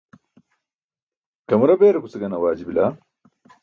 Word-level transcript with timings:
kamara 1.47 1.79
beerukuce 1.79 2.17
gane 2.21 2.35
awaaji 2.37 2.63
bila? 2.69 2.83